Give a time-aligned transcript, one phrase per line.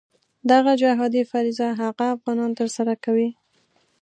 [0.51, 3.29] دغه جهادي فریضه هغه افغانان ترسره کوي.